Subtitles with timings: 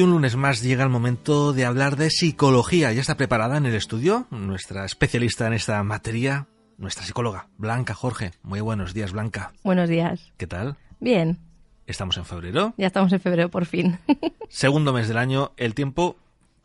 [0.00, 2.90] Y un lunes más llega el momento de hablar de psicología.
[2.90, 4.26] ¿Ya está preparada en el estudio?
[4.30, 6.46] Nuestra especialista en esta materia,
[6.78, 8.30] nuestra psicóloga, Blanca Jorge.
[8.42, 9.52] Muy buenos días, Blanca.
[9.62, 10.32] Buenos días.
[10.38, 10.78] ¿Qué tal?
[11.00, 11.38] Bien,
[11.86, 13.98] Estamos en febrero, ya estamos en febrero por fin.
[14.48, 15.52] segundo mes del año.
[15.58, 16.16] El tiempo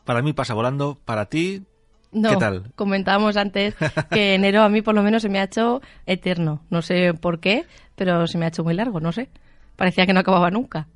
[0.06, 1.66] para mí pasa volando, para ti,
[2.14, 2.72] No, ¿Qué tal?
[2.76, 3.76] Comentábamos antes
[4.12, 6.62] que enero a mí por lo menos se me ha hecho eterno.
[6.70, 7.66] No sé por qué,
[7.98, 9.28] pero se me ha hecho muy largo, no sé.
[9.76, 10.88] Parecía que no acababa nunca.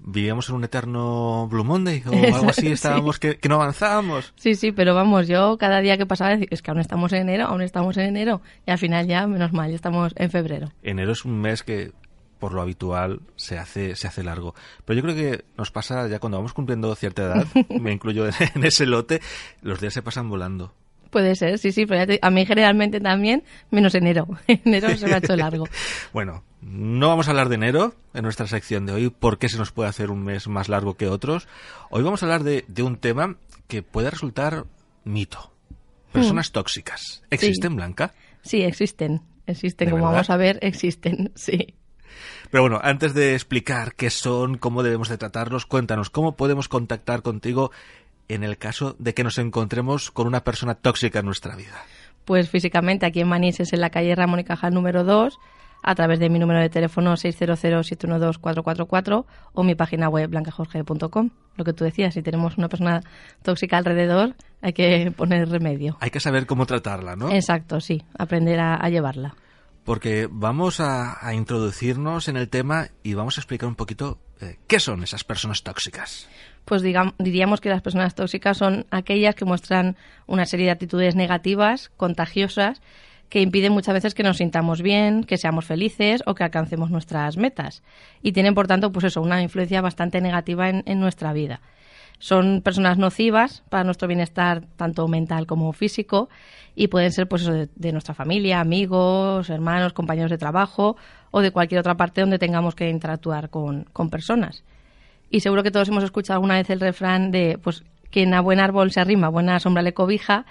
[0.00, 2.72] Vivíamos en un eterno Blue Monday o algo así, Sí.
[2.72, 4.32] estábamos que, que no avanzábamos.
[4.36, 7.46] Sí, sí, pero vamos, yo cada día que pasaba es que aún estamos en enero,
[7.46, 8.40] aún estamos en enero.
[8.66, 10.70] Y al final ya, menos mal, ya estamos en febrero.
[10.82, 11.92] Enero es un mes que
[12.38, 14.54] por lo habitual se hace se hace largo.
[14.84, 17.46] Pero yo creo que nos pasa ya cuando vamos cumpliendo cierta edad,
[17.80, 19.20] me incluyo en, en ese lote,
[19.60, 20.74] los días se pasan volando.
[21.10, 24.26] Puede ser, sí, sí, pero ya te- a mí generalmente también, menos enero.
[24.48, 25.66] enero se me ha hecho largo.
[26.12, 29.58] Bueno, no vamos a hablar de enero en nuestra sección de hoy, por qué se
[29.58, 31.48] nos puede hacer un mes más largo que otros.
[31.90, 34.64] Hoy vamos a hablar de, de un tema que puede resultar
[35.04, 35.52] mito.
[36.12, 37.22] Personas tóxicas.
[37.30, 38.14] ¿Existen, Blanca?
[38.42, 39.22] Sí, existen.
[39.46, 40.18] Existen, ¿De como verdad?
[40.18, 41.74] vamos a ver, existen, sí.
[42.50, 47.22] Pero bueno, antes de explicar qué son, cómo debemos de tratarlos, cuéntanos, ¿cómo podemos contactar
[47.22, 47.72] contigo
[48.28, 51.82] en el caso de que nos encontremos con una persona tóxica en nuestra vida?
[52.24, 55.38] Pues físicamente aquí en Manises, en la calle Ramón y Cajal número 2,
[55.82, 61.30] a través de mi número de teléfono 600-712-444 o mi página web blancajorge.com.
[61.56, 63.02] Lo que tú decías, si tenemos una persona
[63.42, 65.96] tóxica alrededor, hay que poner remedio.
[66.00, 67.30] Hay que saber cómo tratarla, ¿no?
[67.30, 69.34] Exacto, sí, aprender a, a llevarla.
[69.84, 74.58] Porque vamos a, a introducirnos en el tema y vamos a explicar un poquito eh,
[74.68, 76.28] qué son esas personas tóxicas.
[76.64, 79.96] Pues digam- diríamos que las personas tóxicas son aquellas que muestran
[80.28, 82.80] una serie de actitudes negativas, contagiosas,
[83.32, 87.38] que impiden muchas veces que nos sintamos bien, que seamos felices o que alcancemos nuestras
[87.38, 87.82] metas.
[88.20, 91.62] Y tienen, por tanto, pues eso, una influencia bastante negativa en, nuestra vida.
[92.18, 96.28] Son personas nocivas para nuestro bienestar tanto mental como físico
[96.76, 100.98] y pueden ser pues de, nuestra familia, amigos, hermanos, compañeros de trabajo
[101.30, 104.62] o de cualquier otra parte donde tengamos que interactuar con, con personas.
[105.30, 108.60] Y seguro que todos hemos escuchado alguna vez el refrán de, pues, quien a buen
[108.60, 110.44] árbol se arrima, buena sombra le cobija.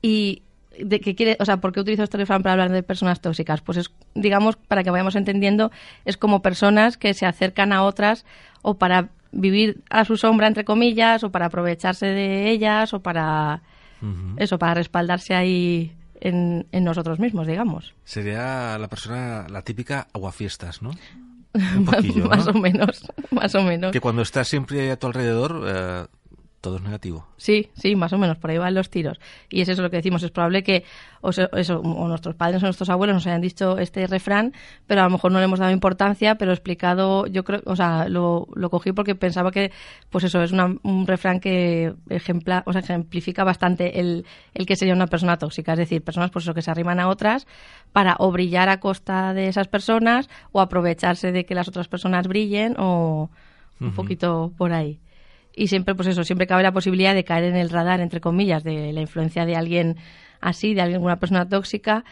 [0.00, 0.40] Y
[0.78, 3.60] de qué quiere, o sea, ¿por qué utilizo este refrán para hablar de personas tóxicas?
[3.60, 5.70] Pues es, digamos, para que vayamos entendiendo,
[6.04, 8.24] es como personas que se acercan a otras
[8.62, 13.62] o para vivir a su sombra, entre comillas, o para aprovecharse de ellas, o para,
[14.36, 17.94] eso, para respaldarse ahí en, en nosotros mismos, digamos.
[18.04, 20.92] Sería la persona, la típica aguafiestas, ¿no?
[21.76, 22.52] Un poquillo, más ¿no?
[22.52, 23.92] o menos, más o menos.
[23.92, 26.06] Que cuando estás siempre a tu alrededor, eh,
[26.64, 27.26] todo es negativo.
[27.36, 29.20] Sí, sí, más o menos, por ahí van los tiros.
[29.50, 30.82] Y es eso lo que decimos, es probable que
[31.20, 34.54] o, eso, o nuestros padres o nuestros abuelos nos hayan dicho este refrán,
[34.86, 38.08] pero a lo mejor no le hemos dado importancia, pero explicado, yo creo, o sea,
[38.08, 39.72] lo, lo cogí porque pensaba que,
[40.08, 44.24] pues eso, es una- un refrán que ejempla, o sea, ejemplifica bastante el,
[44.54, 47.08] el que sería una persona tóxica, es decir, personas pues eso, que se arriman a
[47.08, 47.46] otras
[47.92, 52.26] para o brillar a costa de esas personas o aprovecharse de que las otras personas
[52.26, 53.28] brillen o
[53.80, 54.98] un poquito por ahí
[55.56, 58.64] y siempre pues eso siempre cabe la posibilidad de caer en el radar entre comillas
[58.64, 59.96] de la influencia de alguien
[60.40, 62.04] así de alguna persona tóxica.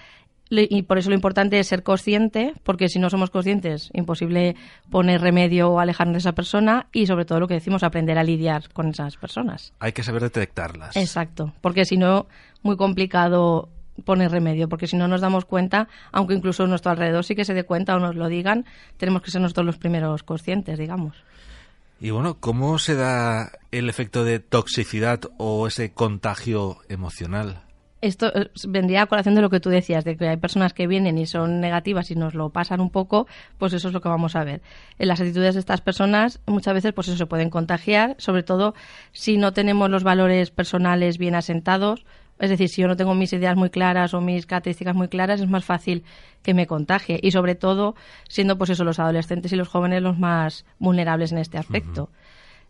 [0.55, 4.55] Y por eso lo importante es ser consciente porque si no somos conscientes imposible
[4.91, 8.23] poner remedio o alejarnos de esa persona y sobre todo lo que decimos aprender a
[8.23, 9.73] lidiar con esas personas.
[9.79, 10.95] Hay que saber detectarlas.
[10.95, 12.27] exacto porque si no
[12.63, 13.71] muy complicado
[14.05, 17.55] poner remedio porque si no nos damos cuenta aunque incluso nuestro alrededor sí que se
[17.55, 18.67] dé cuenta o nos lo digan
[18.99, 21.17] tenemos que ser nosotros los primeros conscientes digamos
[22.03, 27.63] Y bueno, ¿cómo se da el efecto de toxicidad o ese contagio emocional?
[28.01, 30.89] Esto eh, vendría a colación de lo que tú decías, de que hay personas que
[30.89, 34.09] vienen y son negativas y nos lo pasan un poco, pues eso es lo que
[34.09, 34.63] vamos a ver.
[34.99, 38.75] En las actitudes de estas personas muchas veces pues eso se pueden contagiar, sobre todo
[39.13, 42.05] si no tenemos los valores personales bien asentados,
[42.43, 45.41] es decir, si yo no tengo mis ideas muy claras o mis características muy claras,
[45.41, 46.03] es más fácil
[46.43, 47.21] que me contagie.
[47.23, 47.95] Y sobre todo,
[48.29, 52.11] siendo pues eso, los adolescentes y los jóvenes los más vulnerables en este aspecto.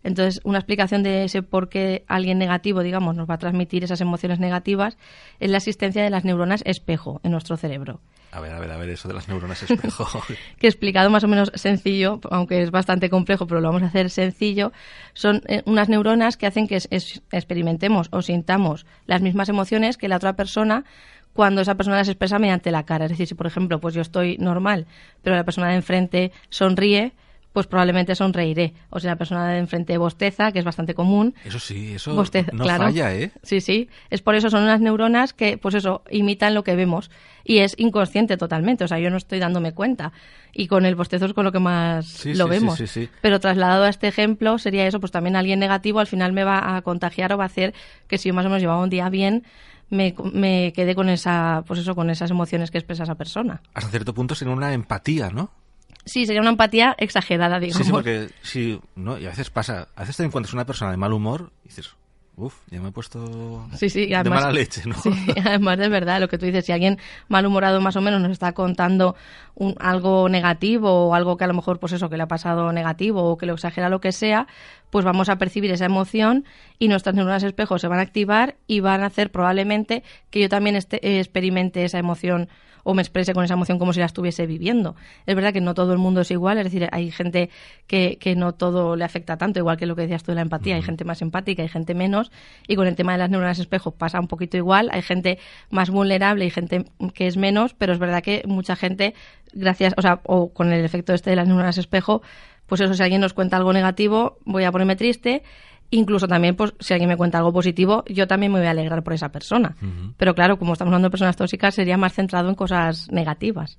[0.03, 4.01] Entonces, una explicación de ese por qué alguien negativo, digamos, nos va a transmitir esas
[4.01, 4.97] emociones negativas
[5.39, 8.01] es la existencia de las neuronas espejo en nuestro cerebro.
[8.31, 10.07] A ver, a ver, a ver, eso de las neuronas espejo.
[10.59, 14.09] que explicado más o menos sencillo, aunque es bastante complejo, pero lo vamos a hacer
[14.09, 14.71] sencillo,
[15.13, 19.97] son eh, unas neuronas que hacen que es- es- experimentemos o sintamos las mismas emociones
[19.97, 20.83] que la otra persona
[21.33, 23.05] cuando esa persona las expresa mediante la cara.
[23.05, 24.85] Es decir, si por ejemplo, pues yo estoy normal,
[25.21, 27.13] pero la persona de enfrente sonríe,
[27.53, 28.73] pues probablemente sonreiré.
[28.89, 32.51] O si la persona de enfrente bosteza, que es bastante común, Eso sí, eso Bosteza,
[32.51, 32.83] no claro.
[32.85, 33.31] falla, ¿eh?
[33.43, 33.89] Sí, sí.
[34.09, 37.11] Es por eso, son unas neuronas que, pues eso, imitan lo que vemos.
[37.45, 38.83] Y es inconsciente totalmente.
[38.83, 40.11] O sea, yo no estoy dándome cuenta.
[40.51, 42.77] Y con el bostezo es con lo que más Sí, lo sí, vemos.
[42.77, 43.09] sí, sí.
[43.21, 46.75] Pero trasladado a este ejemplo, sería eso, pues también alguien negativo al final me va
[46.75, 47.73] a contagiar o va a hacer
[48.07, 49.43] que si yo más o menos llevaba un día bien,
[49.89, 53.61] me, me quede con esa, pues eso, con esas emociones que expresa esa persona.
[53.75, 55.51] Hasta cierto punto sería una empatía, ¿no?
[56.05, 57.77] Sí, sería una empatía exagerada, digamos.
[57.77, 60.91] Sí, sí, porque sí, no, y a veces pasa, a veces te encuentras una persona
[60.91, 61.95] de mal humor y dices,
[62.35, 64.95] uff, ya me he puesto Sí, sí, y de mala leche, ¿no?
[64.95, 65.09] Sí,
[65.45, 66.97] además de verdad, lo que tú dices, si alguien
[67.29, 69.15] malhumorado más o menos nos está contando
[69.55, 72.71] un, algo negativo o algo que a lo mejor, pues eso, que le ha pasado
[72.73, 74.47] negativo o que lo exagera lo que sea,
[74.89, 76.43] pues vamos a percibir esa emoción
[76.79, 80.49] y nuestras neuronas espejo se van a activar y van a hacer probablemente que yo
[80.49, 82.49] también este- eh, experimente esa emoción
[82.83, 84.95] o me exprese con esa emoción como si la estuviese viviendo.
[85.25, 87.49] Es verdad que no todo el mundo es igual, es decir, hay gente
[87.87, 90.41] que, que no todo le afecta tanto, igual que lo que decías tú de la
[90.41, 92.31] empatía, hay gente más empática, hay gente menos,
[92.67, 95.39] y con el tema de las neuronas espejo pasa un poquito igual, hay gente
[95.69, 99.13] más vulnerable y gente que es menos, pero es verdad que mucha gente,
[99.53, 102.21] gracias, o sea, o con el efecto este de las neuronas espejo,
[102.67, 105.43] pues eso, si alguien nos cuenta algo negativo, voy a ponerme triste,
[105.91, 109.03] Incluso también, pues, si alguien me cuenta algo positivo, yo también me voy a alegrar
[109.03, 109.75] por esa persona.
[110.17, 113.77] Pero claro, como estamos hablando de personas tóxicas, sería más centrado en cosas negativas.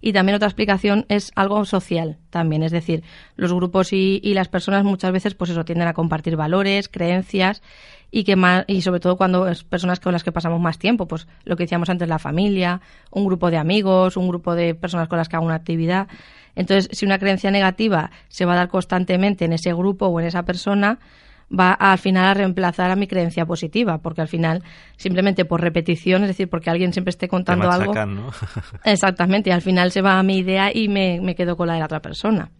[0.00, 3.04] Y también otra explicación es algo social también, es decir,
[3.36, 7.62] los grupos y, y las personas muchas veces pues eso tienden a compartir valores, creencias
[8.10, 11.08] y que más y sobre todo cuando es personas con las que pasamos más tiempo,
[11.08, 12.80] pues lo que decíamos antes la familia,
[13.10, 16.06] un grupo de amigos, un grupo de personas con las que hago una actividad.
[16.54, 20.26] Entonces, si una creencia negativa se va a dar constantemente en ese grupo o en
[20.26, 21.00] esa persona,
[21.50, 24.62] va a, al final a reemplazar a mi creencia positiva, porque al final
[24.96, 28.30] simplemente por repetición, es decir, porque alguien siempre esté contando algo, ¿no?
[28.84, 31.74] Exactamente, y al final se va a mi idea y me, me quedo con la
[31.74, 32.50] de la otra persona.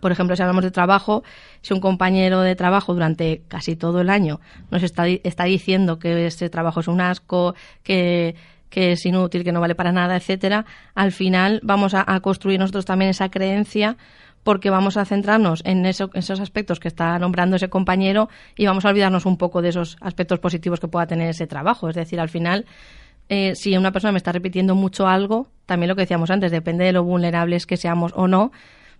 [0.00, 1.22] Por ejemplo, si hablamos de trabajo,
[1.60, 6.26] si un compañero de trabajo durante casi todo el año nos está, está diciendo que
[6.26, 8.34] ese trabajo es un asco, que,
[8.70, 10.64] que es inútil, que no vale para nada, etcétera,
[10.94, 13.96] al final vamos a, a construir nosotros también esa creencia
[14.42, 18.84] porque vamos a centrarnos en, eso- esos aspectos que está nombrando ese compañero y vamos
[18.84, 21.88] a olvidarnos un poco de esos aspectos positivos que pueda tener ese trabajo.
[21.88, 22.64] Es decir, al final
[23.28, 26.84] eh, si una persona me está repitiendo mucho algo, también lo que decíamos antes, depende
[26.84, 28.50] de lo vulnerables que seamos o no,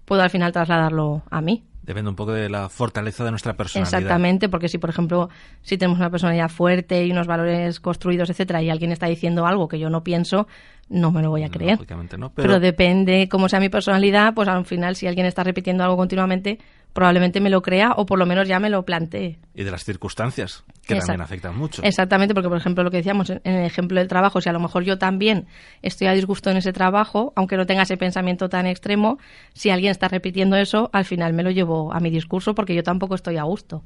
[0.04, 1.64] puedo al final trasladarlo a mí.
[1.82, 4.00] Depende un poco de la fortaleza de nuestra personalidad.
[4.00, 5.30] Exactamente, porque si, por ejemplo,
[5.62, 9.66] si tenemos una personalidad fuerte y unos valores construidos, etcétera, y alguien está diciendo algo
[9.66, 10.46] que yo no pienso,
[10.90, 11.78] no me lo voy a creer.
[11.78, 15.82] No, Pero, pero, depende cómo sea mi personalidad, pues al final, si alguien está repitiendo
[15.82, 16.58] algo continuamente,
[16.92, 19.38] probablemente me lo crea o por lo menos ya me lo plantee.
[19.54, 21.82] y de las circunstancias, que también afectan mucho.
[21.82, 24.60] Exactamente, porque por ejemplo lo que decíamos en el ejemplo del trabajo, si a lo
[24.60, 25.46] mejor yo también
[25.82, 29.18] estoy a disgusto en ese trabajo, aunque no tenga ese pensamiento tan extremo,
[29.52, 32.82] si alguien está repitiendo eso, al final me lo llevo a mi discurso porque yo
[32.82, 33.82] tampoco estoy a gusto.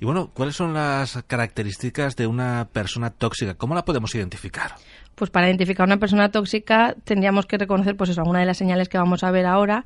[0.00, 3.54] Y bueno, ¿cuáles son las características de una persona tóxica?
[3.54, 4.74] ¿Cómo la podemos identificar?
[5.14, 8.88] Pues para identificar una persona tóxica tendríamos que reconocer pues eso, alguna de las señales
[8.88, 9.84] que vamos a ver ahora,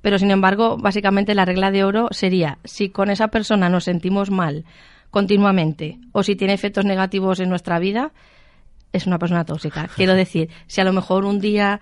[0.00, 4.30] pero sin embargo, básicamente la regla de oro sería si con esa persona nos sentimos
[4.30, 4.64] mal
[5.10, 8.12] continuamente o si tiene efectos negativos en nuestra vida,
[8.92, 9.88] es una persona tóxica.
[9.96, 11.80] Quiero decir, si a lo mejor un día,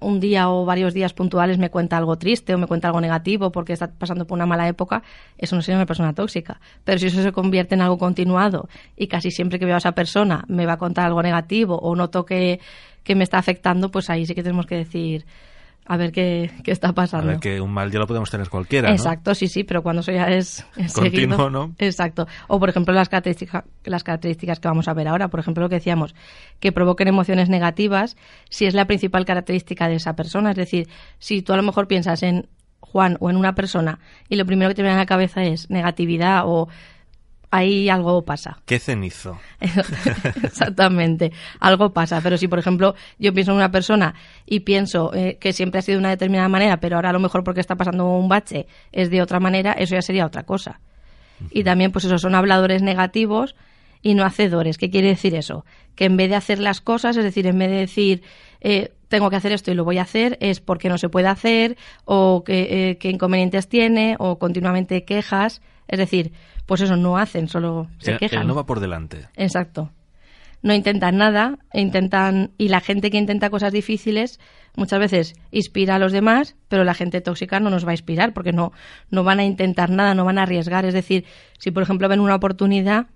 [0.00, 3.52] un día o varios días puntuales me cuenta algo triste o me cuenta algo negativo
[3.52, 5.02] porque está pasando por una mala época,
[5.36, 6.60] eso no sería una persona tóxica.
[6.84, 9.92] Pero si eso se convierte en algo continuado y casi siempre que veo a esa
[9.92, 12.60] persona me va a contar algo negativo o noto que,
[13.02, 15.26] que me está afectando, pues ahí sí que tenemos que decir
[15.90, 17.28] a ver qué, qué está A pasando.
[17.28, 18.94] ver, que un mal día lo podemos tener cualquiera, ¿no?
[18.94, 21.50] Exacto, sí, sí, pero cuando eso ya es, es Continuo, seguido.
[21.50, 21.74] ¿no?
[21.78, 22.26] Exacto.
[22.46, 25.28] O, por ejemplo, las características, las características que vamos a ver ahora.
[25.28, 26.14] Por ejemplo, lo que decíamos,
[26.60, 28.16] que provoquen emociones negativas,
[28.50, 30.50] si es la principal característica de esa persona.
[30.50, 32.48] Es decir, si tú a lo mejor piensas en
[32.80, 35.68] Juan o en una persona y lo primero que te viene a la cabeza es
[35.70, 36.68] negatividad o
[37.50, 38.58] ahí algo pasa.
[38.66, 39.38] ¿Qué cenizo?
[40.42, 42.20] Exactamente, algo pasa.
[42.22, 44.14] Pero si, por ejemplo, yo pienso en una persona
[44.46, 47.20] y pienso eh, que siempre ha sido de una determinada manera, pero ahora a lo
[47.20, 50.80] mejor porque está pasando un bache es de otra manera, eso ya sería otra cosa.
[51.50, 53.54] Y también, pues eso, son habladores negativos
[54.02, 54.78] y no hacedores.
[54.78, 55.64] ¿Qué quiere decir eso?
[55.94, 58.22] Que en vez de hacer las cosas, es decir, en vez de decir
[58.60, 61.28] eh, tengo que hacer esto y lo voy a hacer, es porque no se puede
[61.28, 65.62] hacer o que, eh, qué inconvenientes tiene o continuamente quejas.
[65.86, 66.32] Es decir,
[66.68, 68.42] pues eso no hacen, solo se El- quejan.
[68.42, 69.26] el no va por delante.
[69.36, 69.90] Exacto.
[70.62, 74.38] No intentan nada, e intentan y la gente que intenta cosas difíciles
[74.76, 78.32] muchas veces inspira a los demás, pero la gente tóxica no nos va a inspirar
[78.34, 78.72] porque no
[79.10, 81.24] no van a intentar nada, no van a arriesgar, es decir,
[81.58, 83.06] si por ejemplo ven una oportunidad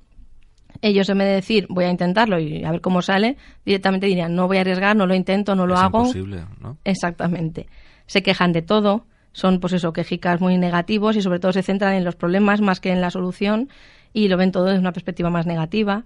[0.81, 4.35] ellos en vez de decir voy a intentarlo y a ver cómo sale, directamente dirían
[4.35, 5.99] no voy a arriesgar, no lo intento, no lo es hago.
[5.99, 6.79] imposible, ¿no?
[6.85, 7.67] Exactamente.
[8.07, 11.95] Se quejan de todo, son pues eso, quejicas muy negativos y sobre todo se centran
[11.95, 13.69] en los problemas más que en la solución
[14.13, 16.05] y lo ven todo desde una perspectiva más negativa.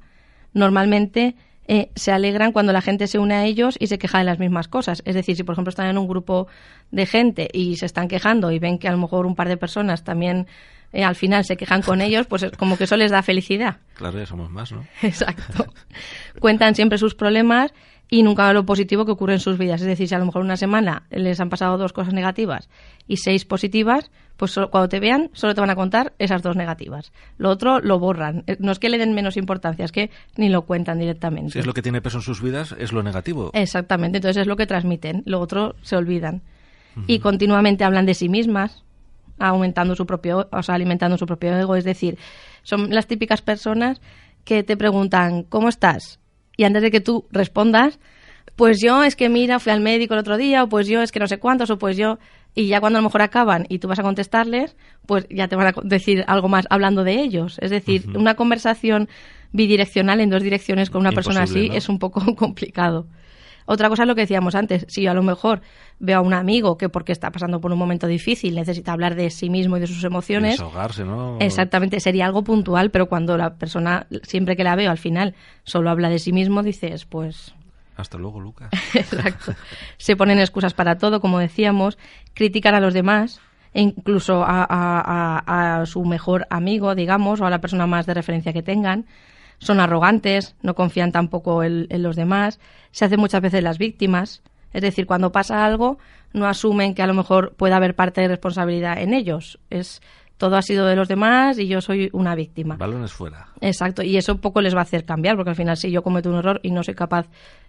[0.53, 1.35] Normalmente
[1.69, 4.39] eh, se alegran cuando la gente se une a ellos y se queja de las
[4.39, 5.03] mismas cosas.
[5.05, 6.47] Es decir, si por ejemplo están en un grupo
[6.93, 9.57] de gente y se están quejando y ven que a lo mejor un par de
[9.57, 10.47] personas también
[10.93, 13.79] eh, al final se quejan con ellos, pues es como que eso les da felicidad.
[13.95, 14.87] Claro, ya somos más, ¿no?
[15.03, 15.67] Exacto.
[16.41, 17.73] Cuentan siempre sus problemas
[18.09, 19.81] y nunca lo positivo que ocurre en sus vidas.
[19.81, 22.69] Es decir, si a lo mejor una semana les han pasado dos cosas negativas
[23.09, 26.55] y seis positivas, pues solo- cuando te vean solo te van a contar esas dos
[26.57, 27.11] negativas.
[27.39, 28.45] Lo otro lo borran.
[28.47, 31.53] Eh, No es que le den menos importancia, es que ni lo cuentan directamente.
[31.53, 33.51] Si es lo que tiene peso en sus vidas, es lo negativo.
[33.55, 36.43] Exactamente, entonces es lo que transmiten, lo otro se olvidan.
[37.07, 38.83] Y continuamente hablan de sí mismas,
[39.39, 42.17] aumentando su propio, o sea, alimentando su propio ego, es decir,
[42.63, 44.01] son las típicas personas
[44.45, 46.21] que te preguntan, ¿cómo estás?
[46.57, 47.99] Y antes de que tú respondas,
[48.57, 51.13] pues yo es que mira, fui al médico el otro día, o pues yo es
[51.13, 52.19] que no sé cuántos, o pues yo,
[52.55, 55.57] y ya cuando a lo mejor acaban y tú vas a contestarles, pues ya te
[55.57, 57.59] van a decir algo más hablando de ellos.
[57.61, 59.09] Es decir, una conversación
[59.53, 63.07] bidireccional en dos direcciones con una persona así es un poco complicado.
[63.67, 64.87] Otra cosa es lo que decíamos antes.
[64.89, 65.61] Si yo a lo mejor
[65.99, 69.29] veo a un amigo que porque está pasando por un momento difícil necesita hablar de
[69.31, 71.39] sí mismo y de sus emociones, Desahogarse, ¿no?
[71.41, 75.91] exactamente, sería algo puntual, pero cuando la persona, siempre que la veo al final, solo
[75.91, 77.55] habla de sí mismo, dices, pues
[77.97, 78.71] Hasta luego, Lucas.
[78.95, 79.55] Exacto.
[79.97, 81.99] Se ponen excusas para todo, como decíamos,
[82.35, 83.41] critican a los demás,
[83.75, 88.07] e incluso a, a- a- a su mejor amigo, digamos, o a la persona más
[88.07, 89.07] de referencia que tengan.
[89.59, 92.61] Son arrogantes, no confían tampoco en, en los demás,
[92.91, 94.43] se hacen muchas veces las víctimas.
[94.73, 95.99] Es decir, cuando pasa algo,
[96.33, 99.59] no asumen que a lo mejor pueda haber parte de responsabilidad en ellos.
[99.71, 100.03] Es
[100.37, 102.77] todo ha sido de los demás y yo soy una víctima.
[102.77, 103.49] Balones fuera.
[103.61, 106.29] Exacto, y eso poco les va a hacer cambiar, porque al final si yo cometo
[106.29, 107.27] un error y no soy capaz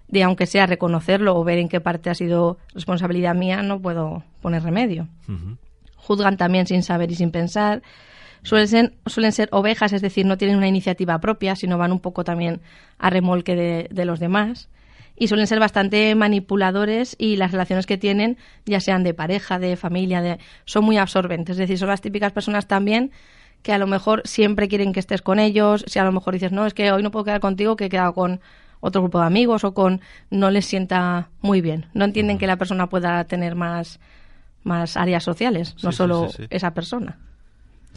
[0.09, 4.23] de, aunque sea, reconocerlo o ver en qué parte ha sido responsabilidad mía, no puedo
[4.41, 5.07] poner remedio.
[5.95, 7.81] Juzgan también sin saber y sin pensar.
[8.47, 11.99] Suelen ser, suelen ser ovejas, es decir, no tienen una iniciativa propia, sino van un
[11.99, 12.61] poco también
[12.97, 14.69] a remolque de, de los demás.
[15.17, 19.75] Y suelen ser bastante manipuladores y las relaciones que tienen, ya sean de pareja, de
[19.75, 21.55] familia, de, son muy absorbentes.
[21.55, 23.11] Es decir, son las típicas personas también
[23.63, 25.83] que a lo mejor siempre quieren que estés con ellos.
[25.87, 27.89] Si a lo mejor dices, no, es que hoy no puedo quedar contigo, que he
[27.89, 28.39] quedado con
[28.79, 29.99] otro grupo de amigos o con...
[30.29, 31.87] no les sienta muy bien.
[31.93, 33.99] No entienden que la persona pueda tener más,
[34.63, 36.47] más áreas sociales, no Sí, solo sí, sí.
[36.49, 37.17] esa persona.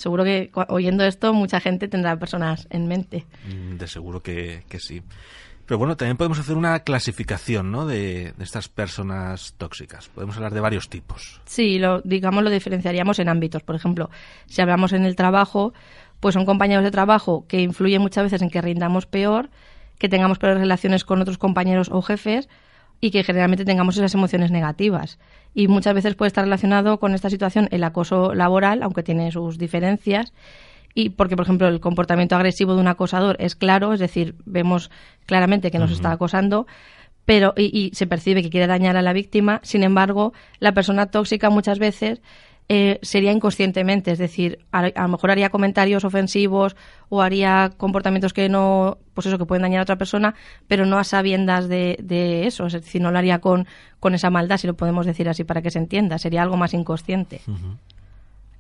[0.01, 3.27] Seguro que oyendo esto mucha gente tendrá personas en mente.
[3.47, 5.03] Mm, De seguro que, que sí.
[5.67, 7.87] Pero bueno, también podemos hacer una clasificación ¿no?
[7.87, 10.09] de, de estas personas tóxicas.
[10.09, 11.41] Podemos hablar de varios tipos.
[11.45, 13.63] Sí, lo, digamos lo diferenciaríamos en ámbitos.
[13.63, 14.11] Por ejemplo,
[14.47, 15.73] si hablamos en el trabajo,
[16.19, 19.49] pues son compañeros de trabajo que influyen muchas veces en que rindamos peor,
[19.99, 22.49] que tengamos peores relaciones con otros compañeros o jefes
[23.01, 25.19] y que generalmente tengamos esas emociones negativas.
[25.55, 29.59] Y muchas veces puede estar relacionado con esta situación el acoso laboral, aunque tiene sus
[29.59, 30.33] diferencias.
[30.95, 34.91] Y porque, por ejemplo, el comportamiento agresivo de un acosador es claro, es decir, vemos
[35.27, 36.67] claramente que nos está acosando,
[37.25, 39.61] pero y, y se percibe que quiere dañar a la víctima.
[39.63, 42.21] Sin embargo, la persona tóxica muchas veces
[42.73, 46.77] eh, sería inconscientemente, es decir, a, a lo mejor haría comentarios ofensivos
[47.09, 50.37] o haría comportamientos que no, pues eso, que pueden dañar a otra persona,
[50.69, 53.67] pero no a sabiendas de, de eso, es decir, no lo haría con,
[53.99, 56.73] con esa maldad, si lo podemos decir así para que se entienda, sería algo más
[56.73, 57.41] inconsciente.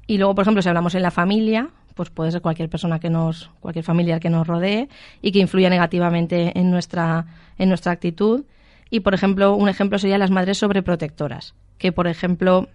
[0.08, 3.10] Y luego, por ejemplo, si hablamos en la familia, pues puede ser cualquier persona que
[3.10, 4.88] nos, cualquier familiar que nos rodee
[5.22, 7.26] y que influya negativamente en nuestra,
[7.58, 8.42] en nuestra actitud.
[8.90, 12.66] Y, por ejemplo, un ejemplo sería las madres sobreprotectoras, que, por ejemplo,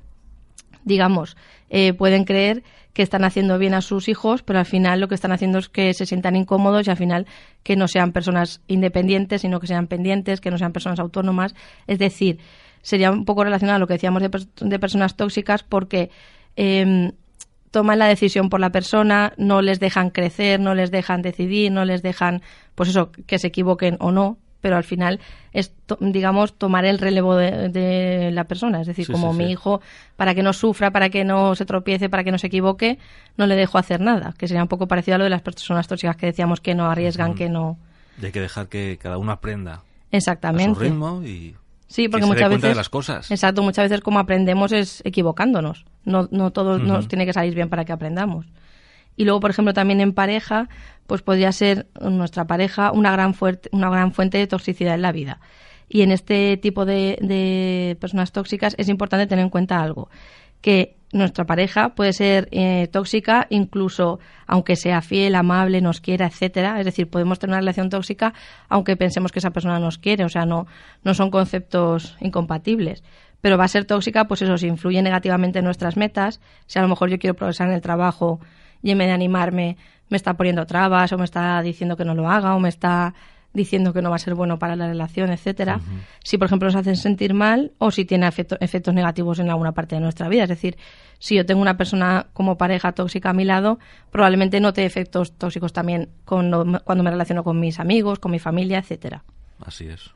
[0.85, 1.35] digamos,
[1.69, 2.63] eh, pueden creer
[2.93, 5.67] que están haciendo bien a sus hijos, pero al final lo que están haciendo es
[5.67, 7.25] que se sientan incómodos y al final
[7.63, 11.55] que no sean personas independientes, sino que sean pendientes, que no sean personas autónomas.
[11.87, 12.39] Es decir,
[12.81, 16.09] sería un poco relacionado a lo que decíamos de, pers- de personas tóxicas porque
[16.55, 17.11] em,
[17.71, 21.83] toman la decisión por la persona, no les dejan crecer, no les dejan decidir, no
[21.83, 22.41] les dejan,
[22.75, 25.19] pues eso, que se equivoquen o no, pero al final
[25.53, 28.81] es, to- digamos, tomar el relevo de, de la persona.
[28.81, 29.51] Es decir, Sí, como sí, mi sí.
[29.51, 29.79] hijo,
[30.15, 32.97] para que no sufra, para que no se tropiece, para que no se equivoque,
[33.37, 34.33] no le dejo hacer nada.
[34.39, 36.89] Que sería un poco parecido a lo de las personas tóxicas que decíamos que no
[36.89, 37.77] arriesgan, que no.
[38.19, 40.73] Y hay que dejar que cada uno aprenda a Exactamente.
[40.73, 41.53] su ritmo y
[41.87, 42.69] Sí, que porque dé muchas veces.
[42.69, 43.29] de las cosas.
[43.29, 45.85] Exacto, muchas veces como aprendemos es equivocándonos.
[46.05, 47.07] No, no todo nos Ujú.
[47.09, 48.47] tiene que salir bien para que aprendamos.
[49.15, 50.67] Y luego, por ejemplo, también en pareja,
[51.07, 55.11] pues podría ser nuestra pareja una gran, fuerte, una gran fuente de toxicidad en la
[55.11, 55.39] vida.
[55.87, 60.09] Y en este tipo de, de personas tóxicas es importante tener en cuenta algo,
[60.61, 66.79] que nuestra pareja puede ser eh, tóxica incluso aunque sea fiel, amable, nos quiera, etcétera.
[66.79, 68.33] Es decir, podemos tener una relación tóxica
[68.67, 70.25] aunque pensemos que esa persona nos quiere.
[70.25, 70.67] O sea, no,
[71.03, 73.03] no son conceptos incompatibles.
[73.41, 76.81] Pero va a ser tóxica, pues eso, si influye negativamente en nuestras metas, si a
[76.81, 78.39] lo mejor yo quiero progresar en el trabajo
[78.81, 79.77] y en vez de animarme
[80.09, 83.13] me está poniendo trabas o me está diciendo que no lo haga o me está
[83.53, 85.79] diciendo que no va a ser bueno para la relación, etcétera.
[86.21, 89.71] Si, por ejemplo, nos hacen sentir mal o si tiene efecto- efectos negativos en alguna
[89.71, 90.43] parte de nuestra vida.
[90.43, 90.75] Es decir,
[91.19, 93.79] si yo tengo una persona como pareja tóxica a mi lado,
[94.11, 98.79] probablemente note efectos tóxicos también cuando, cuando me relaciono con mis amigos, con mi familia,
[98.79, 99.23] etcétera.
[99.65, 100.11] Así es.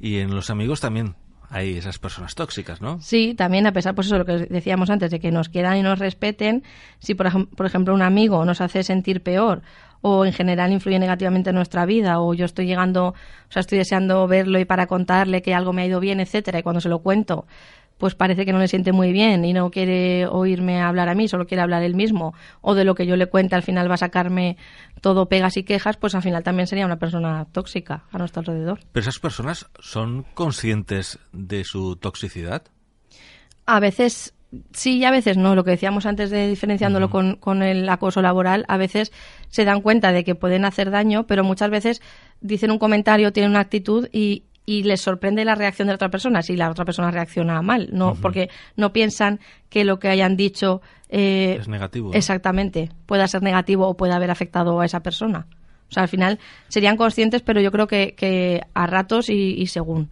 [0.00, 1.14] Y en los amigos también
[1.50, 3.00] hay esas personas tóxicas, ¿no?
[3.00, 5.82] Sí, también a pesar, pues eso, lo que decíamos antes, de que nos quieran y
[5.82, 6.62] nos respeten,
[6.98, 9.62] si por, por ejemplo un amigo nos hace sentir peor
[10.02, 13.14] o en general influye negativamente en nuestra vida o yo estoy llegando, o
[13.52, 16.62] sea, estoy deseando verlo y para contarle que algo me ha ido bien, etcétera, y
[16.62, 17.46] cuando se lo cuento,
[17.98, 21.28] pues parece que no le siente muy bien y no quiere oírme hablar a mí,
[21.28, 23.94] solo quiere hablar él mismo, o de lo que yo le cuente al final va
[23.94, 24.56] a sacarme
[25.00, 28.80] todo pegas y quejas, pues al final también sería una persona tóxica a nuestro alrededor.
[28.92, 32.64] Pero esas personas son conscientes de su toxicidad.
[33.66, 34.34] A veces
[34.72, 35.54] sí y a veces no.
[35.54, 39.12] Lo que decíamos antes de diferenciándolo con, con el acoso laboral, a veces
[39.48, 42.02] se dan cuenta de que pueden hacer daño, pero muchas veces
[42.40, 46.10] dicen un comentario, tienen una actitud y, y les sorprende la reacción de la otra
[46.10, 49.38] persona si la otra persona reacciona mal, no porque no piensan
[49.70, 52.12] que lo que hayan dicho eh, Es negativo.
[52.12, 55.46] exactamente pueda ser negativo o pueda haber afectado a esa persona.
[55.88, 59.68] O sea, al final serían conscientes, pero yo creo que, que a ratos y, y
[59.68, 60.10] según.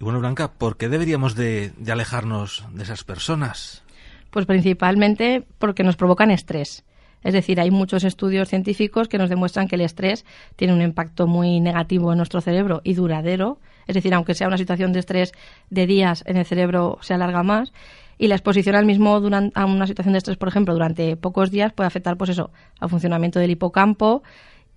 [0.00, 3.84] Y bueno, Blanca, ¿por qué deberíamos de, de alejarnos de esas personas?
[4.30, 6.84] Pues principalmente porque nos provocan estrés.
[7.24, 10.24] Es decir, hay muchos estudios científicos que nos demuestran que el estrés
[10.56, 13.58] tiene un impacto muy negativo en nuestro cerebro y duradero.
[13.86, 15.32] Es decir, aunque sea una situación de estrés
[15.70, 17.72] de días, en el cerebro se alarga más.
[18.18, 21.50] Y la exposición al mismo duran- a una situación de estrés, por ejemplo, durante pocos
[21.50, 22.50] días puede afectar, pues eso,
[22.80, 24.22] al funcionamiento del hipocampo,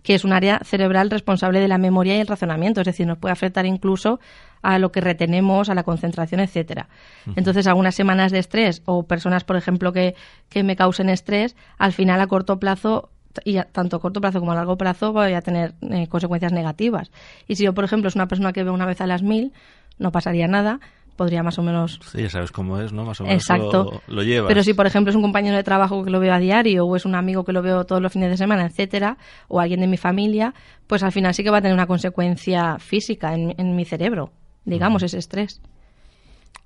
[0.04, 3.18] que es un área cerebral responsable de la memoria y el razonamiento, es decir, nos
[3.20, 4.20] puede afectar incluso
[4.62, 6.88] a lo que retenemos, a la concentración, etcétera.
[7.36, 10.16] Entonces, algunas semanas de estrés o personas, por ejemplo, que,
[10.50, 13.10] que me causen estrés, al final a corto plazo
[13.46, 16.52] y a- tanto a corto plazo como a largo plazo voy a tener eh, consecuencias
[16.52, 17.12] negativas.
[17.48, 19.54] Y si yo, por ejemplo, es una persona que veo una vez a las mil,
[20.00, 20.80] no pasaría nada,
[21.16, 23.04] podría más o menos Sí, ya sabes cómo es, ¿no?
[23.06, 24.02] Más o menos Exacto.
[24.08, 24.48] lo, lo llevas.
[24.48, 26.96] Pero si, por ejemplo, es un compañero de trabajo que lo veo a diario o
[26.96, 29.88] es un amigo que lo veo todos los fines de semana, etcétera, o alguien de
[29.88, 30.54] mi familia,
[30.88, 34.32] pues al final sí que va a tener una consecuencia física en, en mi cerebro,
[34.66, 35.62] digamos, ese estrés.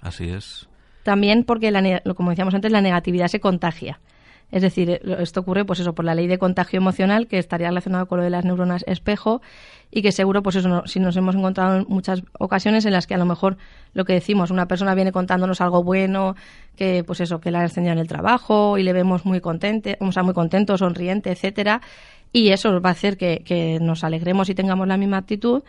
[0.02, 0.68] Así es.
[1.04, 4.00] También porque, la como decíamos antes, la negatividad se contagia.
[4.52, 7.68] Es decir, eh, esto ocurre pues eso por la ley de contagio emocional que estaría
[7.68, 9.42] relacionado con lo de las neuronas espejo
[9.92, 13.08] y que seguro pues eso no- si nos hemos encontrado en muchas ocasiones en las
[13.08, 13.58] que a lo mejor
[13.94, 16.36] lo que decimos una persona viene contándonos algo bueno
[16.76, 19.98] que pues eso que le ha enseñado en el trabajo y le vemos muy contente
[20.00, 21.82] o sea muy contento sonriente etcétera
[22.32, 25.64] y eso va a hacer que, que nos alegremos y tengamos la misma actitud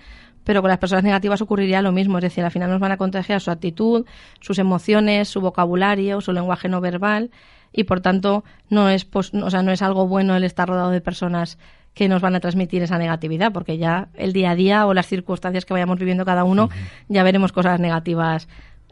[0.47, 2.97] pero con las personas negativas ocurriría lo mismo, es decir, al final nos van a
[2.97, 4.07] contagiar su actitud,
[4.41, 7.33] sus emociones, su vocabulario, su lenguaje no verbal
[7.73, 11.01] y por tanto no es o sea, no es algo bueno el estar rodeado de
[11.01, 11.59] personas
[11.95, 15.07] que nos van a transmitir esa negatividad, porque ya el día a día o las
[15.09, 16.69] circunstancias que vayamos viviendo cada uno,
[17.09, 18.47] ya veremos cosas negativas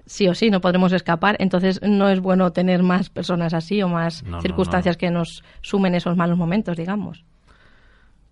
[0.07, 3.89] sí o sí, no podremos escapar, entonces no es bueno tener más personas así o
[3.89, 5.01] más No, no, circunstancias no.
[5.01, 7.25] que nos sumen esos malos momentos, digamos.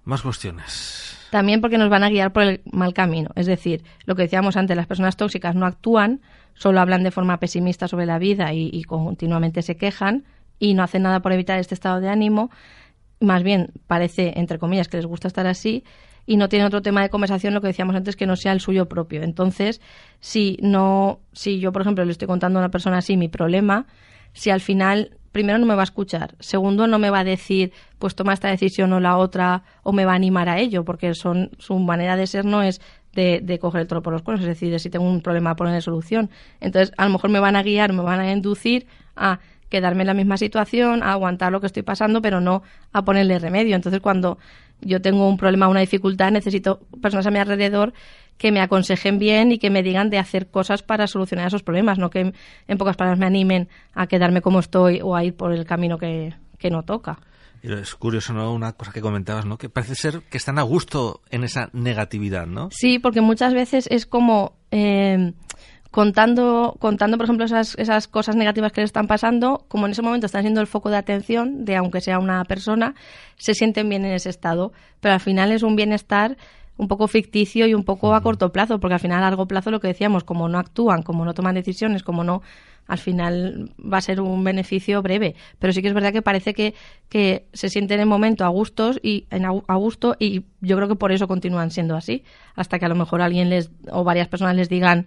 [0.04, 1.11] Más cuestiones.
[1.32, 3.30] También porque nos van a guiar por el mal camino.
[3.36, 6.20] Es decir, lo que decíamos antes, las personas tóxicas no actúan,
[6.52, 10.24] solo hablan de forma pesimista sobre la vida y, continuamente se quejan
[10.58, 12.50] y no hacen nada por evitar este estado de ánimo.
[13.18, 15.84] Más bien, parece, entre comillas, que les gusta estar así
[16.26, 18.60] y no tienen otro tema de conversación, lo que decíamos antes, que no sea el
[18.60, 19.22] suyo propio.
[19.22, 19.80] Entonces,
[20.20, 23.86] si no, si yo, por ejemplo, le estoy contando a una persona así mi problema,
[24.34, 27.72] si al final primero no me va a escuchar, segundo no me va a decir
[27.98, 31.14] pues toma esta decisión o la otra o me va a animar a ello porque
[31.14, 32.80] son su manera de ser no es
[33.14, 35.54] de, de coger el toro por los cuernos, es decir, de si tengo un problema
[35.54, 36.30] ponerle solución.
[36.60, 40.06] Entonces, a lo mejor me van a guiar, me van a inducir a quedarme en
[40.06, 43.76] la misma situación, a aguantar lo que estoy pasando, pero no a ponerle remedio.
[43.76, 44.38] Entonces, cuando
[44.80, 47.92] yo tengo un problema, una dificultad, necesito personas a mi alrededor
[48.38, 51.98] que me aconsejen bien y que me digan de hacer cosas para solucionar esos problemas,
[51.98, 52.32] no que
[52.68, 55.98] en pocas palabras me animen a quedarme como estoy o a ir por el camino
[55.98, 57.18] que, que no toca.
[57.62, 58.52] Es curioso, ¿no?
[58.52, 59.56] Una cosa que comentabas, ¿no?
[59.56, 62.70] Que parece ser que están a gusto en esa negatividad, ¿no?
[62.72, 65.32] Sí, porque muchas veces es como eh,
[65.92, 70.02] contando, contando, por ejemplo, esas, esas cosas negativas que le están pasando, como en ese
[70.02, 72.96] momento están siendo el foco de atención de aunque sea una persona,
[73.36, 74.72] se sienten bien en ese estado.
[75.00, 76.36] Pero al final es un bienestar
[76.76, 79.70] un poco ficticio y un poco a corto plazo, porque al final a largo plazo
[79.70, 82.42] lo que decíamos, como no actúan, como no toman decisiones, como no,
[82.86, 85.34] al final va a ser un beneficio breve.
[85.58, 86.74] Pero sí que es verdad que parece que,
[87.08, 90.76] que se sienten en el momento a gustos y en a a gusto y yo
[90.76, 94.04] creo que por eso continúan siendo así, hasta que a lo mejor alguien les o
[94.04, 95.06] varias personas les digan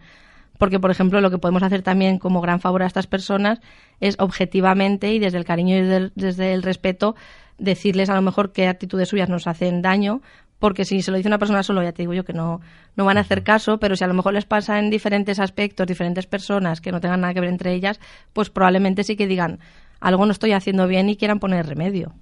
[0.57, 3.59] porque, por ejemplo, lo que podemos hacer también como gran favor a estas personas
[3.99, 7.15] es objetivamente y desde el cariño y desde el, desde el respeto
[7.57, 10.21] decirles a lo mejor qué actitudes suyas nos hacen daño,
[10.65, 12.59] porque si se lo dice una persona solo, ya te digo yo que no,
[12.95, 15.85] no van a hacer caso, pero si a lo mejor les pasa en diferentes aspectos,
[15.85, 17.99] diferentes personas que no tengan nada que ver entre ellas,
[18.33, 19.59] pues probablemente sí que digan
[19.99, 22.13] algo no estoy haciendo bien y quieran poner remedio.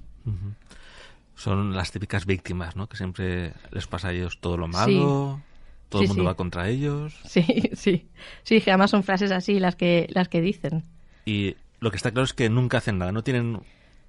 [1.35, 2.87] Son las típicas víctimas, ¿no?
[2.89, 5.39] Que siempre les pasa a ellos todo lo malo,
[5.87, 6.27] todo Sí, el mundo sí.
[6.27, 7.17] va contra ellos.
[7.23, 8.09] Sí, sí.
[8.43, 10.83] Sí, que además son frases así las que, las que dicen.
[11.25, 13.61] Y lo que está claro es que nunca hacen nada, no tienen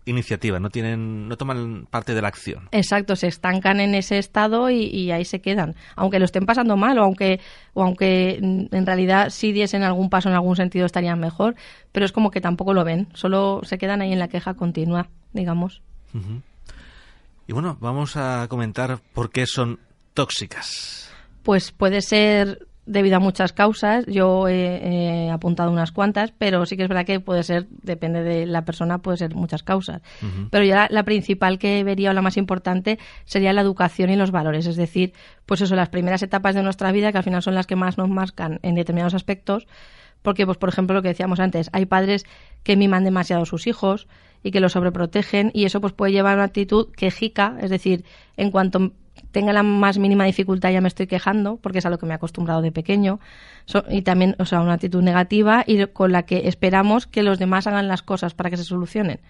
[0.07, 2.69] iniciativa, no tienen, no toman parte de la acción.
[2.73, 5.75] Exacto, se estancan en ese estado y, y ahí se quedan.
[5.97, 7.41] Aunque lo estén pasando mal o aunque,
[7.73, 11.55] o aunque mm, en realidad si diesen algún paso en algún sentido estarían mejor,
[11.93, 15.09] pero es como que tampoco lo ven, solo se quedan ahí en la queja continua,
[15.33, 15.83] digamos.
[17.47, 19.81] Y bueno, vamos a comentar por qué son
[20.15, 21.11] tóxicas.
[21.43, 26.77] Pues puede ser debido a muchas causas, yo he, he apuntado unas cuantas, pero sí
[26.77, 30.03] que es verdad que puede ser, depende de la persona, puede ser muchas causas.
[30.51, 34.31] Pero ya la principal que vería o la más importante sería la educación y los
[34.31, 35.15] valores, es decir,
[35.47, 37.97] pues eso, las primeras etapas de nuestra vida, que al final son las que más
[37.97, 39.67] nos marcan en determinados aspectos,
[40.23, 42.25] porque, pues, por ejemplo, lo que decíamos antes, hay padres
[42.63, 44.09] que miman demasiado a sus hijos
[44.43, 48.05] y que los sobreprotegen y eso pues puede llevar a una actitud quejica, es decir,
[48.37, 48.93] en cuanto
[49.31, 52.13] tenga la más mínima dificultad ya me estoy quejando porque es a lo que me
[52.13, 53.21] he acostumbrado de pequeño
[53.67, 57.39] So- y también, o sea, una actitud negativa y con la que esperamos que los
[57.39, 59.21] demás hagan las cosas para que se solucionen.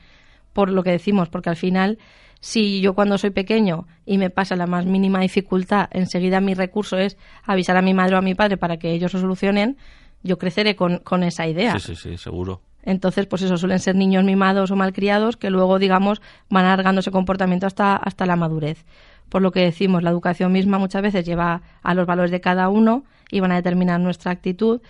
[0.52, 1.98] Por lo que decimos, porque al final
[2.40, 6.98] si yo cuando soy pequeño y me pasa la más mínima dificultad, enseguida mi recurso
[6.98, 9.78] es avisar a mi madre o a mi padre para que ellos lo solucionen,
[10.22, 11.78] yo creceré con, con esa idea.
[11.78, 12.60] Sí, sí, sí, seguro.
[12.82, 16.20] Entonces, pues eso, suelen ser niños mimados o malcriados que luego, digamos,
[16.50, 18.84] van alargando ese comportamiento hasta, hasta la madurez.
[19.28, 22.68] Por lo que decimos, la educación misma muchas veces lleva a los valores de cada
[22.68, 24.80] uno y van a determinar nuestra actitud,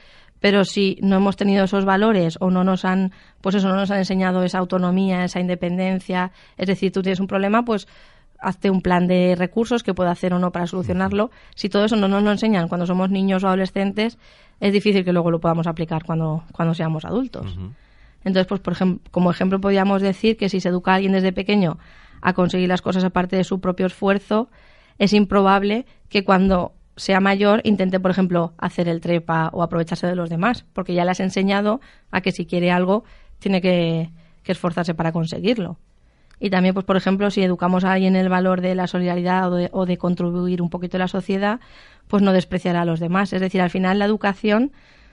[0.40, 3.90] pero si no hemos tenido esos valores o no nos han, pues eso, no nos
[3.90, 7.88] han enseñado esa autonomía, esa independencia, es decir, tú tienes un problema, pues
[8.38, 11.30] hazte un plan de recursos que pueda hacer o no para solucionarlo.
[11.54, 14.18] Si todo eso no nos lo enseñan cuando somos niños o adolescentes,
[14.60, 17.58] es difícil que luego lo podamos aplicar cuando, cuando seamos adultos.
[18.18, 21.32] Entonces, pues por ejemplo, como ejemplo podríamos decir que si se educa a alguien desde
[21.32, 21.78] pequeño
[22.24, 24.48] a conseguir las cosas aparte de su propio esfuerzo,
[24.98, 30.14] es improbable que cuando sea mayor intente, por ejemplo, hacer el trepa o aprovecharse de
[30.16, 33.04] los demás, porque ya le has enseñado a que si quiere algo
[33.38, 34.10] tiene que,
[34.46, 35.78] esforzarse para conseguirlo.
[36.40, 39.56] Y también, pues, por ejemplo, si educamos a alguien el valor de la solidaridad o
[39.56, 41.60] de, o de contribuir un poquito a la sociedad,
[42.08, 43.32] pues no despreciará a los demás.
[43.32, 44.72] Es decir, al final la educación,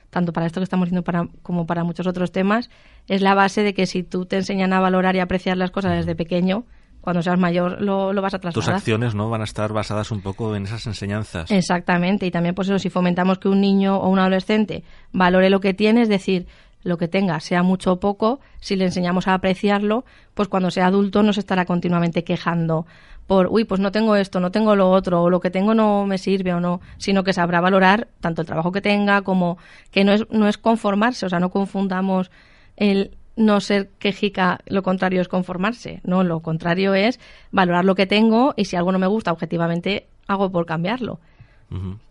[0.10, 2.70] tanto para esto que estamos haciendo para, como para muchos otros temas,
[3.08, 5.96] es la base de que si tú te enseñan a valorar y apreciar las cosas
[5.96, 6.66] desde pequeño,
[7.02, 8.76] cuando seas mayor lo, lo vas a Tus trasladar.
[8.76, 11.52] acciones no van a estar basadas un poco en esas enseñanzas.
[11.52, 15.60] Exactamente, y también pues eso, si fomentamos que un niño o un adolescente valore lo
[15.60, 16.48] que tiene, es decir,
[16.84, 20.88] lo que tenga, sea mucho o poco, si le enseñamos a apreciarlo, pues cuando sea
[20.88, 22.86] adulto no se estará continuamente quejando
[23.28, 26.06] por, uy, pues no tengo esto, no tengo lo otro, o lo que tengo no
[26.06, 29.58] me sirve o no, sino que sabrá valorar tanto el trabajo que tenga como
[29.92, 32.30] que no es, no es conformarse, o sea, no confundamos
[32.76, 37.20] el no ser quejica, lo contrario es conformarse, no, lo contrario es
[37.52, 41.20] valorar lo que tengo y si algo no me gusta objetivamente, hago por cambiarlo.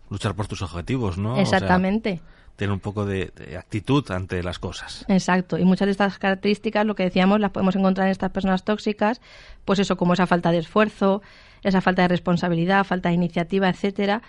[0.09, 1.33] Luchar por tus objetivos, ¿no?
[1.33, 2.21] O sea, Exactamente.
[2.55, 5.05] tener un poco de, de actitud ante las cosas.
[5.07, 8.63] Exacto, y muchas de estas características, lo que decíamos, las podemos encontrar en estas personas
[8.63, 9.21] tóxicas,
[9.63, 11.21] pues eso, como esa falta de esfuerzo,
[11.63, 14.21] esa falta de responsabilidad, falta de iniciativa, etcétera,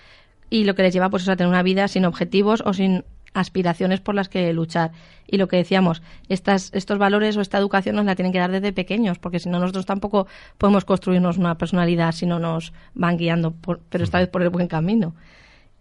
[0.51, 3.05] y lo que les lleva pues eso, a tener una vida sin objetivos o sin
[3.35, 4.93] aspiraciones por las que luchar.
[5.27, 8.51] Y lo que decíamos, estas, estos valores o esta educación nos la tienen que dar
[8.53, 10.27] desde pequeños, porque si no nosotros tampoco
[10.59, 14.51] podemos construirnos una personalidad si no nos van guiando, por- pero esta vez por el
[14.51, 15.15] buen camino.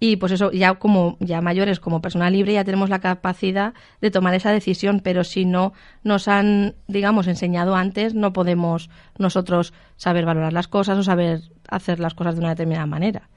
[0.03, 4.09] y pues eso, ya como ya mayores, como persona libre, ya tenemos la capacidad de
[4.09, 10.25] tomar esa decisión, pero si no nos han, digamos, enseñado antes, no podemos nosotros saber
[10.25, 13.29] valorar las cosas o saber hacer las cosas de una determinada manera.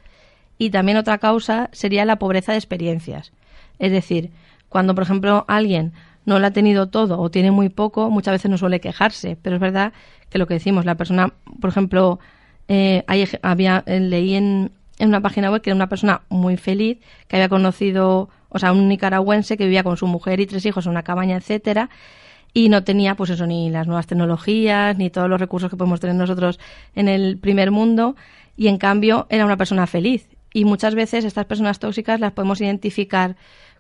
[0.56, 3.32] Y también otra causa sería la pobreza de experiencias.
[3.78, 4.30] Es decir,
[4.68, 5.92] cuando, por ejemplo, alguien
[6.24, 9.56] no lo ha tenido todo o tiene muy poco, muchas veces no suele quejarse, pero
[9.56, 9.92] es verdad
[10.30, 12.18] que lo que decimos, la persona, por ejemplo,
[12.68, 13.04] eh,
[13.42, 17.36] había, eh, leí en, en una página web que era una persona muy feliz, que
[17.36, 20.92] había conocido, o sea, un nicaragüense que vivía con su mujer y tres hijos en
[20.92, 21.90] una cabaña, etcétera,
[22.52, 26.00] y no tenía, pues eso, ni las nuevas tecnologías, ni todos los recursos que podemos
[26.00, 26.60] tener nosotros
[26.94, 28.14] en el primer mundo,
[28.56, 30.28] y en cambio era una persona feliz.
[30.52, 33.34] Y muchas veces estas personas tóxicas las podemos identificar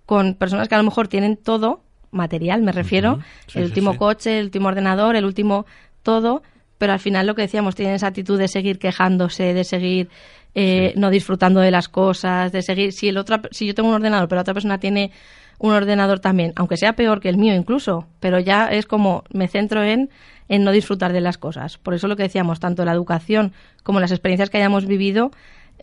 [0.06, 3.18] con personas que a lo mejor tienen todo, material me refiero,
[3.54, 5.66] el último coche, el último ordenador, el último
[6.02, 6.42] todo,
[6.78, 10.08] pero al final lo que decíamos, tienen esa actitud de seguir quejándose, de seguir
[10.54, 12.92] eh, no disfrutando de las cosas, de seguir.
[12.92, 15.10] Si, el otro, si yo tengo un ordenador, pero otra persona tiene
[15.58, 19.48] un ordenador también, aunque sea peor que el mío incluso, pero ya es como me
[19.48, 20.10] centro en,
[20.48, 21.78] en no disfrutar de las cosas.
[21.78, 25.30] Por eso lo que decíamos, tanto la educación como las experiencias que hayamos vivido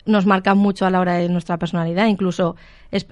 [0.04, 2.06] nos marcan mucho a la hora de nuestra personalidad.
[2.06, 2.56] Incluso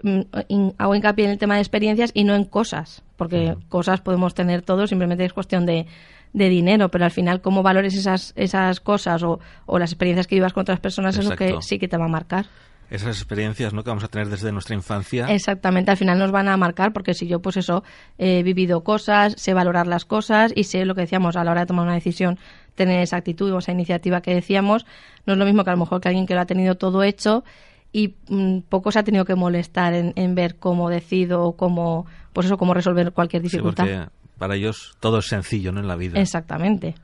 [0.02, 4.34] mm, hago hincapié en el tema de experiencias y no en cosas, porque cosas podemos
[4.34, 5.86] tener todos, simplemente es cuestión de
[6.32, 10.36] de dinero, pero al final cómo valores esas, esas cosas o, o las experiencias que
[10.36, 12.46] vivas con otras personas es lo que sí que te va a marcar.
[12.90, 13.82] Esas experiencias ¿no?
[13.82, 15.26] que vamos a tener desde nuestra infancia.
[15.26, 17.84] Exactamente, al final nos van a marcar porque si yo pues eso
[18.18, 21.60] he vivido cosas, sé valorar las cosas y sé lo que decíamos a la hora
[21.60, 22.38] de tomar una decisión,
[22.74, 24.86] tener esa actitud o esa iniciativa que decíamos,
[25.24, 27.02] no es lo mismo que a lo mejor que alguien que lo ha tenido todo
[27.02, 27.44] hecho
[27.92, 32.06] y mm, poco se ha tenido que molestar en, en, ver cómo decido o cómo,
[32.32, 35.80] pues eso, cómo resolver cualquier dificultad para ellos todo es sencillo ¿no?
[35.80, 36.18] en la vida.
[36.18, 36.94] Exactamente.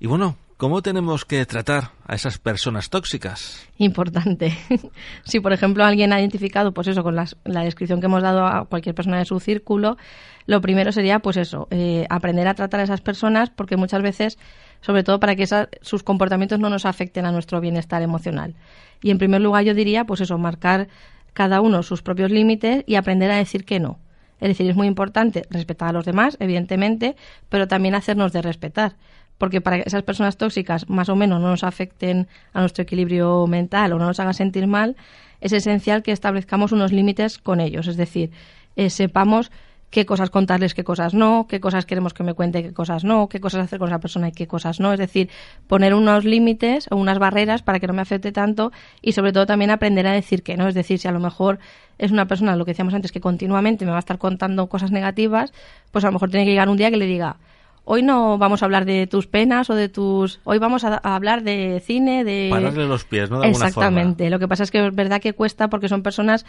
[0.00, 3.68] Y bueno, ¿cómo tenemos que tratar a esas personas tóxicas?
[3.76, 4.56] Importante.
[5.22, 8.64] si, por ejemplo, alguien ha identificado, pues eso, con la descripción que hemos dado a
[8.64, 9.98] cualquier persona de su círculo,
[10.46, 14.38] lo primero sería, pues eso, eh, aprender a tratar a esas personas, porque muchas veces,
[14.80, 15.46] sobre todo para que
[15.82, 18.54] sus comportamientos no nos afecten a nuestro bienestar emocional.
[19.02, 20.88] Y en primer lugar, yo diría, pues eso, marcar
[21.34, 23.98] cada uno sus propios límites y aprender a decir que no.
[24.40, 27.16] Es decir, es muy importante respetar a los demás, evidentemente,
[27.50, 28.96] pero también hacernos de respetar.
[29.38, 33.46] Porque para que esas personas tóxicas más o menos no nos afecten a nuestro equilibrio
[33.46, 34.96] mental o no nos hagan sentir mal,
[35.40, 37.86] es esencial que establezcamos unos límites con ellos.
[37.86, 38.30] Es decir,
[38.76, 39.50] eh, sepamos
[39.94, 43.28] qué cosas contarles, qué cosas no, qué cosas queremos que me cuente, qué cosas no,
[43.28, 44.92] qué cosas hacer con esa persona y qué cosas no.
[44.92, 45.30] Es decir,
[45.68, 49.46] poner unos límites o unas barreras para que no me afecte tanto y sobre todo
[49.46, 50.66] también aprender a decir que no.
[50.66, 51.60] Es decir, si a lo mejor
[51.98, 54.90] es una persona, lo que decíamos antes, que continuamente me va a estar contando cosas
[54.90, 55.52] negativas,
[55.92, 57.36] pues a lo mejor tiene que llegar un día que le diga,
[57.84, 60.40] hoy no vamos a hablar de tus penas o de tus...
[60.44, 62.48] Hoy vamos a, hablar de cine, de...
[62.50, 63.40] Pararle los pies, ¿no?
[63.40, 64.30] De Exactamente.
[64.30, 66.44] Lo que pasa es que es verdad que cuesta porque son personas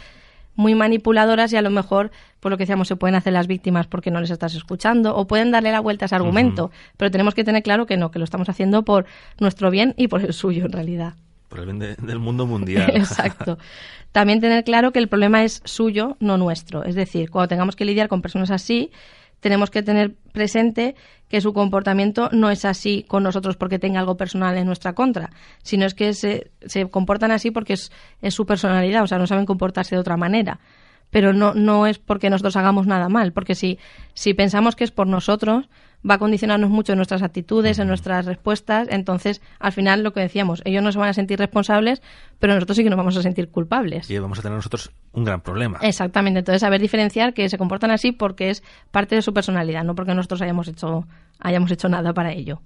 [0.54, 3.86] muy manipuladoras y a lo mejor, por lo que decíamos, se pueden hacer las víctimas
[3.86, 6.70] porque no les estás escuchando o pueden darle la vuelta a ese argumento.
[6.96, 9.04] Pero tenemos que tener claro que no, que lo estamos haciendo por
[9.38, 11.14] nuestro bien y por el suyo en realidad.
[11.48, 12.90] Por el bien del mundo mundial.
[12.94, 13.58] Exacto.
[14.12, 16.84] También tener claro que el problema es suyo, no nuestro.
[16.84, 18.90] Es decir, cuando tengamos que lidiar con personas así,
[19.40, 20.94] tenemos que tener presente
[21.28, 25.30] que su comportamiento no es así con nosotros porque tenga algo personal en nuestra contra,
[25.62, 27.90] sino es que se, se comportan así porque es,
[28.22, 30.60] es, su personalidad, o sea, no saben comportarse de otra manera.
[31.10, 33.78] Pero no, no es porque nosotros hagamos nada mal, porque si,
[34.14, 35.68] si pensamos que es por nosotros,
[36.08, 38.88] va a condicionarnos mucho en nuestras actitudes, en nuestras respuestas.
[38.90, 42.02] Entonces, al final, lo que decíamos, ellos no se van a sentir responsables,
[42.38, 44.10] pero nosotros sí que nos vamos a sentir culpables.
[44.10, 45.78] Y vamos a tener nosotros un gran problema.
[45.82, 46.40] Exactamente.
[46.40, 50.14] Entonces, saber diferenciar que se comportan así porque es parte de su personalidad, no porque
[50.14, 51.06] nosotros hayamos hecho,
[51.40, 52.60] hayamos hecho nada para ello.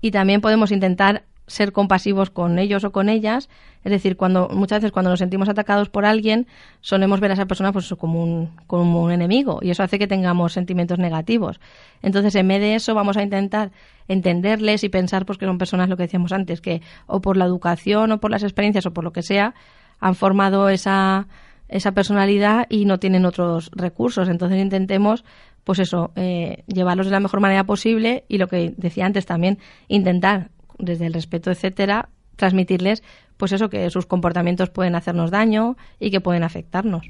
[0.00, 3.48] Y también podemos intentar ser compasivos con ellos o con ellas.
[3.82, 6.46] Es decir, cuando muchas veces cuando nos sentimos atacados por alguien,
[6.80, 10.06] solemos ver a esa persona pues, como, un, como un enemigo y eso hace que
[10.06, 11.60] tengamos sentimientos negativos.
[12.02, 13.72] Entonces, en vez de eso, vamos a intentar
[14.06, 17.46] entenderles y pensar pues, que son personas, lo que decíamos antes, que o por la
[17.46, 19.54] educación o por las experiencias o por lo que sea,
[19.98, 21.26] han formado esa,
[21.68, 24.28] esa personalidad y no tienen otros recursos.
[24.28, 25.24] Entonces, intentemos
[25.64, 29.58] pues eso, eh, llevarlos de la mejor manera posible y lo que decía antes también,
[29.88, 30.50] intentar
[30.80, 33.02] desde el respeto, etcétera, transmitirles,
[33.36, 37.06] pues eso, que sus comportamientos pueden hacernos daño y que pueden afectarnos.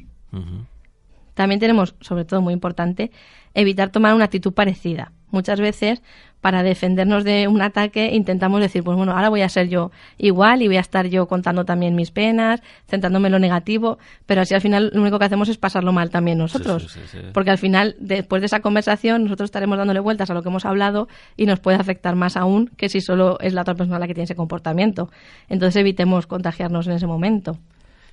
[1.40, 3.10] También tenemos, sobre todo muy importante,
[3.54, 5.12] evitar tomar una actitud parecida.
[5.30, 6.02] Muchas veces
[6.42, 10.60] para defendernos de un ataque intentamos decir, pues bueno, ahora voy a ser yo igual
[10.60, 14.52] y voy a estar yo contando también mis penas, centrándome en lo negativo, pero así
[14.52, 16.94] al final lo único que hacemos es pasarlo mal también nosotros.
[17.32, 20.66] porque al final, después de esa conversación, nosotros estaremos dándole vueltas a lo que hemos
[20.66, 24.06] hablado y nos puede afectar más aún que si solo es la otra persona la
[24.06, 25.08] que tiene ese comportamiento.
[25.48, 27.56] Entonces evitemos contagiarnos en ese momento.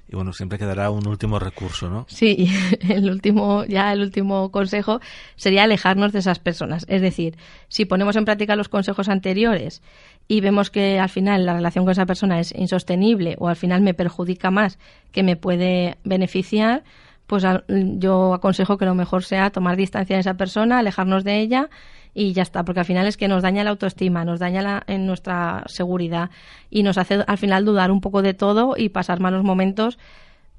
[0.09, 2.05] Y bueno, siempre quedará un último recurso, ¿no?
[2.07, 2.49] Sí,
[2.89, 5.01] el último, ya el último consejo
[5.35, 6.85] sería alejarnos de esas personas.
[6.87, 9.81] Es decir, si ponemos en práctica los consejos anteriores
[10.27, 13.81] y vemos que al final la relación con esa persona es insostenible o al final
[13.81, 14.79] me perjudica más
[15.11, 16.83] que me puede beneficiar,
[17.25, 21.69] pues yo aconsejo que lo mejor sea tomar distancia de esa persona, alejarnos de ella
[22.17, 24.83] y ya está, porque al final es que nos daña la autoestima, nos daña la,
[24.87, 26.31] en nuestra seguridad
[26.71, 29.99] y nos hace al final dudar un poco de todo y pasar malos momentos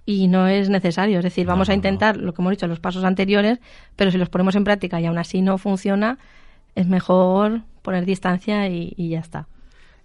[0.07, 1.19] y no es necesario.
[1.19, 3.59] Es decir, vamos a intentar lo que hemos dicho, los pasos anteriores,
[3.97, 6.19] pero si los ponemos en práctica y aún así no funciona,
[6.77, 9.49] es mejor poner distancia y ya está.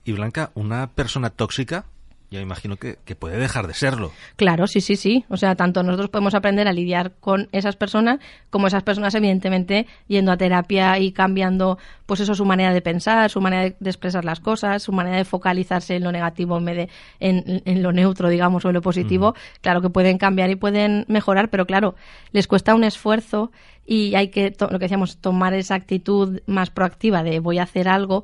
[0.06, 1.86] Y Blanca, una persona tóxica
[2.34, 4.12] yo imagino que, puede dejar de serlo.
[4.38, 5.24] Claro, sí, sí, sí.
[5.30, 8.20] O sea, tanto nosotros podemos aprender a lidiar con esas personas,
[8.50, 13.30] como esas personas, evidentemente, yendo a terapia y cambiando, pues eso, su manera de pensar,
[13.30, 16.76] su manera de, expresar las cosas, su manera de focalizarse en lo negativo en vez
[16.76, 19.36] de en, lo neutro, digamos, o en lo positivo.
[19.62, 21.94] Claro que pueden cambiar y pueden mejorar, pero claro,
[22.32, 23.52] les cuesta un esfuerzo
[23.86, 27.88] y hay que, lo que decíamos, tomar esa actitud más proactiva de voy a hacer
[27.88, 28.24] algo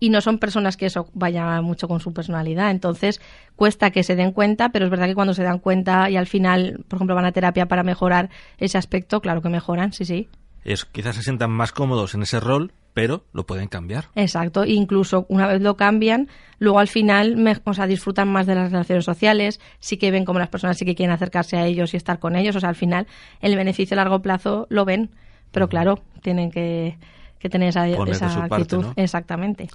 [0.00, 2.70] y no son personas que eso vaya mucho con su personalidad.
[2.70, 3.20] Entonces,
[3.54, 6.26] cuesta que se den cuenta, pero es verdad que cuando se dan cuenta y al
[6.26, 10.28] final, por ejemplo, van a terapia para mejorar ese aspecto, claro que mejoran, sí, sí.
[10.64, 14.06] Es, quizás se sientan más cómodos en ese rol, pero lo pueden cambiar.
[14.14, 18.72] Exacto, incluso una vez lo cambian, luego al final o sea, disfrutan más de las
[18.72, 21.96] relaciones sociales, sí que ven como las personas sí que quieren acercarse a ellos y
[21.96, 23.06] estar con ellos, o sea, al final
[23.40, 25.10] el beneficio a largo plazo lo ven,
[25.52, 26.98] pero claro, tienen que
[27.40, 28.86] que tener esa, actitud.
[28.96, 29.68] Exactamente.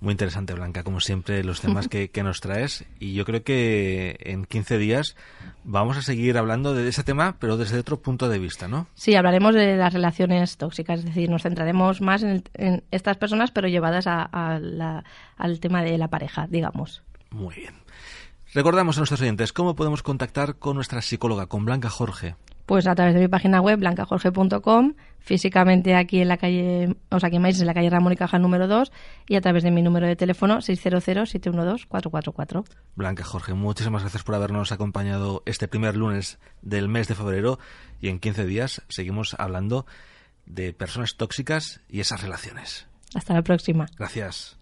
[0.00, 2.86] Muy interesante, Blanca, como siempre, los temas que, nos traes.
[2.98, 5.14] Y yo creo que en 15 días
[5.62, 8.86] vamos a seguir hablando de ese tema, pero desde otro punto de vista, ¿no?
[8.94, 12.42] Sí, hablaremos de las relaciones tóxicas, es decir, nos centraremos más en,
[12.90, 17.02] estas personas, pero llevadas al tema de la pareja, digamos.
[17.30, 17.74] Muy bien.
[18.54, 22.36] Recordamos a nuestros oyentes cómo podemos contactar con nuestra psicóloga, con Blanca Jorge.
[22.70, 27.26] Pues a través de mi página web, blancajorge.com, físicamente aquí en la calle, o sea,
[27.26, 28.92] aquí en en la calle Ramón y Caja número 2,
[29.26, 32.64] y a través de mi número de teléfono 600-712-444.
[32.94, 37.58] Blanca Jorge, muchísimas gracias por habernos acompañado este primer lunes del mes de febrero
[38.00, 39.84] y en 15 días seguimos hablando
[40.46, 42.86] de personas tóxicas y esas relaciones.
[43.16, 43.86] Hasta la próxima.
[43.98, 44.56] Gracias.